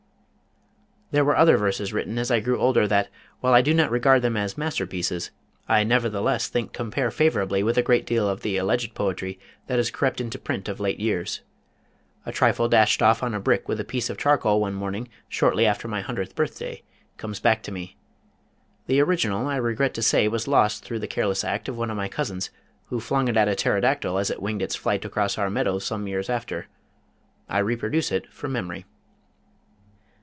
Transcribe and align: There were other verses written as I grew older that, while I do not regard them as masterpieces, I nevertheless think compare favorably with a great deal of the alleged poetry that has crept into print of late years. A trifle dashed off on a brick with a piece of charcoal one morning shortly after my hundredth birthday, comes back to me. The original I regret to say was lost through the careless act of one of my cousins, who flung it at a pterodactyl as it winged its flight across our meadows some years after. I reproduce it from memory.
There 1.13 1.25
were 1.25 1.35
other 1.35 1.57
verses 1.57 1.91
written 1.91 2.17
as 2.17 2.31
I 2.31 2.39
grew 2.39 2.57
older 2.57 2.87
that, 2.87 3.09
while 3.41 3.53
I 3.53 3.61
do 3.61 3.73
not 3.73 3.91
regard 3.91 4.21
them 4.21 4.37
as 4.37 4.57
masterpieces, 4.57 5.29
I 5.67 5.83
nevertheless 5.83 6.47
think 6.47 6.71
compare 6.71 7.11
favorably 7.11 7.63
with 7.63 7.77
a 7.77 7.81
great 7.81 8.05
deal 8.05 8.29
of 8.29 8.43
the 8.43 8.55
alleged 8.55 8.93
poetry 8.95 9.37
that 9.67 9.75
has 9.75 9.91
crept 9.91 10.21
into 10.21 10.39
print 10.39 10.69
of 10.69 10.79
late 10.79 11.01
years. 11.01 11.41
A 12.25 12.31
trifle 12.31 12.69
dashed 12.69 13.01
off 13.01 13.23
on 13.23 13.33
a 13.33 13.41
brick 13.41 13.67
with 13.67 13.77
a 13.77 13.83
piece 13.83 14.09
of 14.09 14.17
charcoal 14.17 14.61
one 14.61 14.73
morning 14.73 15.09
shortly 15.27 15.65
after 15.65 15.85
my 15.85 15.99
hundredth 15.99 16.33
birthday, 16.33 16.81
comes 17.17 17.41
back 17.41 17.61
to 17.63 17.73
me. 17.73 17.97
The 18.87 19.01
original 19.01 19.47
I 19.49 19.57
regret 19.57 19.93
to 19.95 20.01
say 20.01 20.29
was 20.29 20.47
lost 20.47 20.85
through 20.85 20.99
the 20.99 21.07
careless 21.07 21.43
act 21.43 21.67
of 21.67 21.77
one 21.77 21.91
of 21.91 21.97
my 21.97 22.07
cousins, 22.07 22.51
who 22.85 23.01
flung 23.01 23.27
it 23.27 23.35
at 23.35 23.49
a 23.49 23.55
pterodactyl 23.55 24.17
as 24.17 24.29
it 24.29 24.41
winged 24.41 24.61
its 24.61 24.75
flight 24.77 25.03
across 25.03 25.37
our 25.37 25.49
meadows 25.49 25.83
some 25.83 26.07
years 26.07 26.29
after. 26.29 26.67
I 27.49 27.57
reproduce 27.59 28.13
it 28.13 28.31
from 28.31 28.53
memory. 28.53 28.85